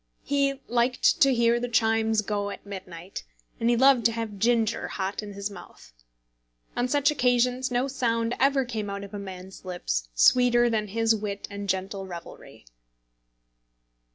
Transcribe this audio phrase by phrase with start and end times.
[0.23, 3.23] He liked to hear the chimes go at midnight,
[3.59, 5.93] and he loved to have ginger hot in his mouth.
[6.75, 11.13] On such occasions no sound ever came out of a man's lips sweeter than his
[11.15, 12.65] wit and gentle revelry.